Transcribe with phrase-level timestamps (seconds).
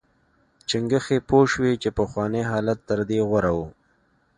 [0.69, 3.59] چنګښې پوه شوې چې پخوانی حالت تر دې غوره و.